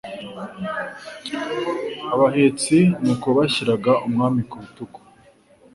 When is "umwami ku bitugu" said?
4.07-4.99